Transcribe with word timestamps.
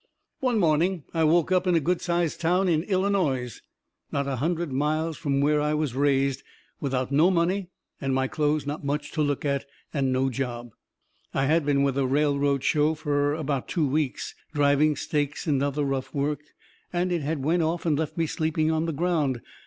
One 0.39 0.57
morning 0.57 1.03
I 1.13 1.23
woke 1.23 1.51
up 1.51 1.67
in 1.67 1.75
a 1.75 1.79
good 1.79 2.01
sized 2.01 2.41
town 2.41 2.67
in 2.67 2.81
Illinoise, 2.85 3.61
not 4.11 4.25
a 4.27 4.37
hundred 4.37 4.71
miles 4.71 5.15
from 5.15 5.41
where 5.41 5.61
I 5.61 5.75
was 5.75 5.93
raised, 5.93 6.41
without 6.79 7.11
no 7.11 7.29
money, 7.29 7.69
and 8.01 8.11
my 8.11 8.27
clothes 8.27 8.65
not 8.65 8.83
much 8.83 9.11
to 9.11 9.21
look 9.21 9.45
at, 9.45 9.65
and 9.93 10.11
no 10.11 10.31
job. 10.31 10.71
I 11.35 11.45
had 11.45 11.67
been 11.67 11.83
with 11.83 11.99
a 11.99 12.07
railroad 12.07 12.63
show 12.63 12.95
fur 12.95 13.35
about 13.35 13.67
two 13.67 13.87
weeks, 13.87 14.33
driving 14.55 14.95
stakes 14.95 15.45
and 15.45 15.61
other 15.61 15.83
rough 15.83 16.15
work, 16.15 16.39
and 16.91 17.11
it 17.11 17.21
had 17.21 17.43
went 17.43 17.61
off 17.61 17.85
and 17.85 17.95
left 17.99 18.17
me 18.17 18.25
sleeping 18.25 18.71
on 18.71 18.87
the 18.87 18.93
ground. 18.93 19.39